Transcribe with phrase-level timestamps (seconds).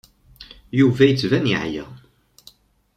[0.79, 1.85] Yuba yettban yeɛya.